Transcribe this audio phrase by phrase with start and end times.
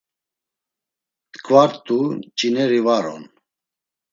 [1.33, 3.23] T̆ǩvart̆u nç̌ineri var on.